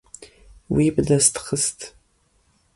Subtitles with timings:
[0.75, 1.79] Wî bi dest xist.